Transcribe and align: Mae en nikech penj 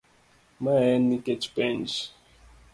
Mae 0.67 0.87
en 0.95 1.05
nikech 1.11 1.47
penj 1.59 1.93